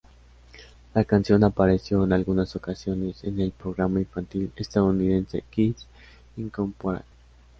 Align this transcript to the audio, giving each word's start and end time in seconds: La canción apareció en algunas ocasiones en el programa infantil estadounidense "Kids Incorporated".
La 0.95 1.03
canción 1.03 1.43
apareció 1.43 2.03
en 2.05 2.13
algunas 2.13 2.55
ocasiones 2.55 3.23
en 3.23 3.39
el 3.39 3.51
programa 3.51 3.99
infantil 3.99 4.51
estadounidense 4.55 5.43
"Kids 5.51 5.85
Incorporated". 6.37 7.05